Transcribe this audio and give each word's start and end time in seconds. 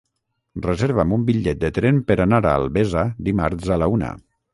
Reserva'm 0.67 1.11
un 1.17 1.25
bitllet 1.27 1.59
de 1.63 1.69
tren 1.75 1.99
per 2.07 2.17
anar 2.25 2.39
a 2.47 2.53
Albesa 2.61 3.05
dimarts 3.29 3.71
a 3.77 3.79
la 3.83 3.91
una. 3.99 4.11